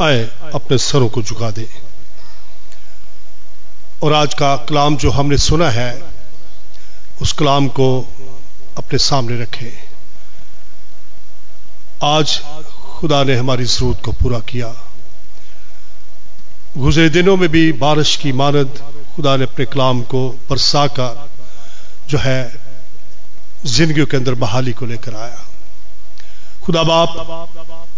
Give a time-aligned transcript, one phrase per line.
[0.00, 0.22] आए,
[0.54, 1.68] अपने सरों को झुका दे।
[4.02, 6.02] और आज का कलाम जो हमने सुना है,
[7.22, 7.88] उस कलाम को
[8.78, 9.70] अपने सामने रखें।
[12.04, 12.40] आज
[12.98, 14.74] खुदा ने हमारी ज़रूरत को पूरा किया।
[16.78, 18.80] गुजरे दिनों में भी बारिश की मानद
[19.16, 21.28] खुदा ने अपने कलाम को बरसा कर
[22.08, 22.40] जो है
[23.66, 25.44] ज़िंदगी के अंदर बहाली को लेकर आया।
[26.64, 27.10] खुदा बाप,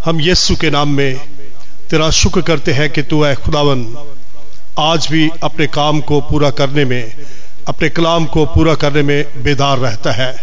[0.05, 1.34] हम यीशु के नाम में
[1.95, 3.83] तेरा शुक्र करते हैं कि तू है खुदावन।
[4.81, 7.13] आज भी अपने काम को पूरा करने में,
[7.69, 10.35] अपने कलाम को पूरा करने में बेदार रहता है।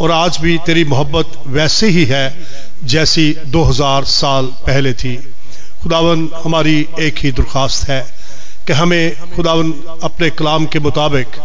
[0.00, 2.24] और आज भी तेरी मोहब्बत वैसे ही है
[2.84, 5.14] जैसी 2000 साल पहले थी।
[5.82, 8.02] खुदावन हमारी एक ही दरख्वास्त है
[8.66, 11.40] कि हमें खुदावन अपने कलाम के मुताबिक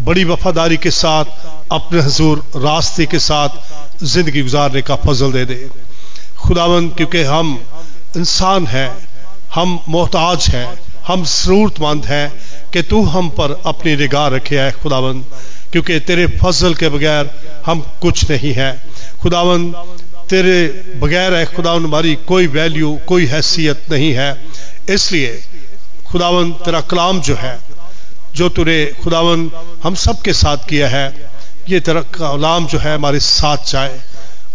[0.00, 1.24] बड़ी वफादारी के साथ,
[1.72, 5.66] अपने हजूर रास्ते के साथ ज़िंदगी गुजारने का फजल दे दे।
[6.38, 7.58] खुदावन, क्योंकि हम
[8.16, 8.90] इंसान हैं,
[9.54, 10.68] हम मोहताज हैं,
[11.06, 12.32] हम जरूरतमंद हैं
[12.72, 15.20] कि तू हम पर अपनी निगाह रखे है खुदावन
[15.72, 17.30] क्योंकि तेरे फजल के बगैर
[17.66, 18.70] हम कुछ नहीं है।
[19.22, 19.70] खुदावन
[20.30, 20.58] तेरे
[20.96, 24.30] बगैर है खुदावन हमारी कोई वैल्यू कोई हैसियत नहीं है।
[24.88, 25.42] इसलिए
[26.06, 27.58] खुदावन तेरा कलाम जो है,
[28.34, 29.50] जो तूने खुदावन
[29.84, 31.06] हम सब के साथ किया है,
[31.68, 34.00] ये तेरा कलाम जो है हमारे साथ जाए,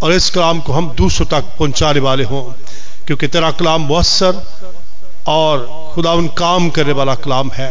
[0.03, 2.43] और इस कलाम को हम दूसरों तक पहुँचाने वाले हों।
[3.09, 4.35] क्योंकि तेरा कलाम मुसर
[5.27, 7.69] और खुदावन काम करने वाला कलाम है।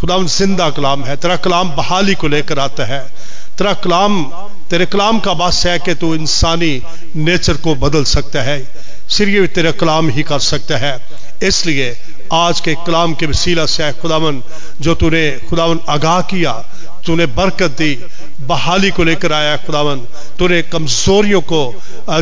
[0.00, 3.00] खुदावन ज़िंदा कलाम है। तेरा कलाम बहाली को लेकर आता है।
[3.58, 4.22] तेरा कलाम,
[4.70, 6.70] तेरे कलाम का बास है कि तू इंसानी
[7.16, 8.58] नेचर को बदल सकता है।
[9.10, 10.94] सिर्फ़ तेरा कलाम ही कर सकता है।
[11.42, 11.96] इसलिए
[12.32, 14.42] आज के कलाम के वसीला से खुदावन
[14.80, 16.52] जो तूने खुदावन आगाह किया,
[17.06, 17.94] तूने बरकत दी,
[18.40, 20.06] बहाली को लेकर आया खुदावन
[20.38, 21.62] तूने कमजोरियों को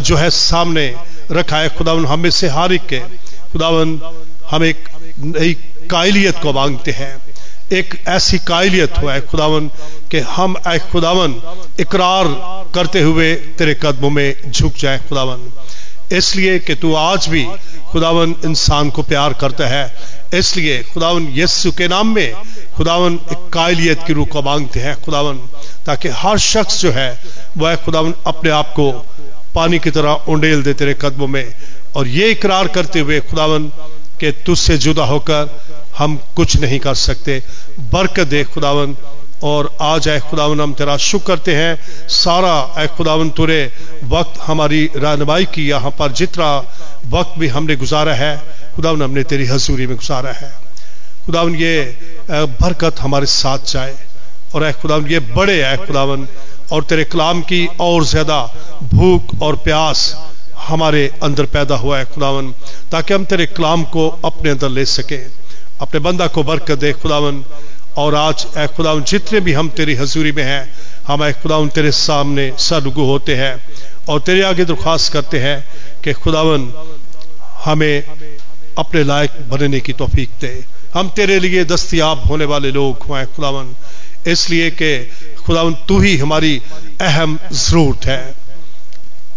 [0.00, 0.86] जो है सामने
[1.30, 3.00] रखा है खुदावन हमें से हारिक के।
[3.52, 4.00] खुदावन
[4.50, 4.88] हम एक
[5.18, 5.54] नई
[5.90, 7.16] कायलियत को मांगते हैं।
[7.72, 9.68] एक ऐसी कायलियत हो है खुदावन
[10.10, 11.34] कि हम ए खुदावन
[11.80, 12.26] इकरार
[12.74, 15.52] करते हुए तेरे कदमों में झुक जाए खुदावन।
[16.12, 17.46] इसलिए कि तू आज भी
[17.90, 19.94] खुदावन इंसान को प्यार करता है।
[20.34, 22.34] इसलिए खुदावन यस्सु के नाम में
[22.76, 25.36] खुदावन एक कायलियत की रूह को मांगते हैं खुदावन,
[25.86, 27.18] ताकि हर शख्स जो है,
[27.58, 28.90] वह खुदावन अपने आप को
[29.56, 31.54] पानी की तरह उंडेल दे तेरे कदमों में।
[31.96, 33.66] और ये इकरार करते हुए खुदावन
[34.20, 35.44] के तुझसे जुदा होकर
[35.98, 37.42] हम कुछ नहीं कर सकते।
[37.92, 38.96] बरकत दे खुदावन।
[39.42, 41.78] और आज आए खुदावन, हम तेरा शुक्र करते हैं।
[42.08, 43.72] सारा ए खुदावन तुरे
[44.04, 46.48] वक्त हमारी रहनमाई की यहाँ पर। जितना
[47.06, 48.42] वक्त भी हमने गुजारा है,
[48.74, 50.52] खुदावन, हमने तेरी हजूरी में गुजारा है।
[51.26, 51.98] खुदावन, ये
[52.30, 53.94] बरकत हमारे साथ जाए।
[54.54, 56.28] और ए खुदावन, ये बड़े है खुदावन
[56.72, 58.40] और तेरे कलाम की और ज़्यादा
[58.84, 60.14] भूख और प्यास
[60.58, 62.50] हमारे अंदर पैदा हुआ है, खुदावन,
[62.90, 65.16] ताकि हम तेरे कलाम को अपने अंदर ले सके।
[65.80, 67.44] अपने बंदा को बरकत दे, खुदावन।
[67.96, 70.68] और आज ए खुदावन, जितने भी हम तेरी हजूरी में हैं,
[71.06, 73.54] हम ए खुदावन, तेरे सामने सरगु होते हैं
[74.08, 75.58] और तेरे आगे दरख्वास्त करते हैं
[76.04, 76.72] कि खुदावन,
[77.64, 78.02] हमें
[78.78, 80.52] अपने लायक बनने की तोफीक दे।
[80.94, 83.74] हम तेरे लिए दस्तियाब होने वाले लोग हुए खुदावन।
[84.26, 84.92] इसलिए कि
[85.46, 86.62] खुदावन, तू ही हमारी
[87.00, 88.34] अहम ज़रूरत है।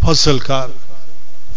[0.06, 0.75] फ़सल कर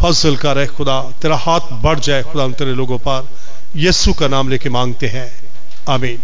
[0.00, 3.28] फ़सल कर है खुदा। तेरा हाथ बढ़ जाए खुदा तेरे लोगों पर।
[3.76, 5.30] यस्सु का नाम लेके मांगते हैं।
[5.88, 6.18] आमीन।